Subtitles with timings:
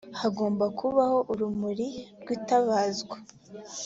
[0.21, 1.87] hagomba kubaho urumuri
[2.21, 3.15] rwitabazwa